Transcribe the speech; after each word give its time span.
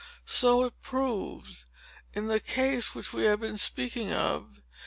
So 0.25 0.63
it 0.65 0.81
proved, 0.81 1.65
in 2.15 2.25
the 2.25 2.39
case 2.39 2.95
which 2.95 3.13
we 3.13 3.25
have 3.25 3.39
been 3.41 3.59
speaking 3.59 4.11
of. 4.11 4.59